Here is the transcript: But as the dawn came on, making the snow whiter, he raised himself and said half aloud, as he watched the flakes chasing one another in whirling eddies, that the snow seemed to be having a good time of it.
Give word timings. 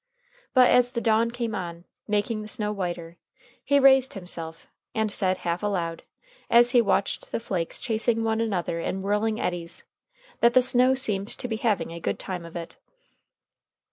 But 0.55 0.71
as 0.71 0.93
the 0.93 0.99
dawn 0.99 1.29
came 1.29 1.53
on, 1.53 1.83
making 2.07 2.41
the 2.41 2.47
snow 2.47 2.71
whiter, 2.71 3.17
he 3.63 3.77
raised 3.77 4.15
himself 4.15 4.65
and 4.95 5.11
said 5.11 5.37
half 5.37 5.61
aloud, 5.61 6.01
as 6.49 6.71
he 6.71 6.81
watched 6.81 7.31
the 7.31 7.39
flakes 7.39 7.79
chasing 7.79 8.23
one 8.23 8.41
another 8.41 8.79
in 8.79 9.03
whirling 9.03 9.39
eddies, 9.39 9.83
that 10.39 10.55
the 10.55 10.61
snow 10.63 10.95
seemed 10.95 11.27
to 11.27 11.47
be 11.47 11.57
having 11.57 11.91
a 11.93 11.99
good 11.99 12.17
time 12.17 12.45
of 12.45 12.55
it. 12.55 12.79